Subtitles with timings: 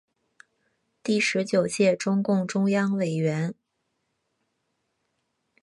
[1.03, 3.53] 第十九届中共中央委员。